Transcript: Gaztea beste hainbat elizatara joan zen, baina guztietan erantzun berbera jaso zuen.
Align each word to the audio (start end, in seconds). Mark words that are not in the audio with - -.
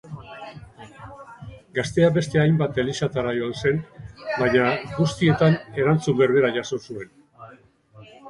Gaztea 1.79 2.07
beste 2.15 2.41
hainbat 2.43 2.79
elizatara 2.83 3.35
joan 3.39 3.53
zen, 3.65 3.77
baina 4.39 4.65
guztietan 4.95 5.57
erantzun 5.83 6.17
berbera 6.23 6.53
jaso 6.59 6.81
zuen. 6.87 7.13